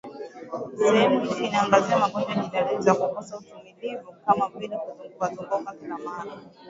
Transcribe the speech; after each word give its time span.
Sehemu 0.77 1.19
hii 1.25 1.45
inaangazia 1.47 1.97
magonjwa 1.99 2.31
yenye 2.33 2.49
dalili 2.49 2.81
za 2.81 2.95
kukosa 2.95 3.37
utulivu 3.37 4.13
kama 4.25 4.49
vile 4.49 4.77
kuzungukazunguka 4.77 5.73
kila 5.73 5.97
mara 5.97 6.31